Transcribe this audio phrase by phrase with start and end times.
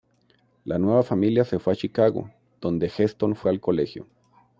[0.65, 4.07] La nueva familia se fue a Chicago, donde Heston fue al colegio.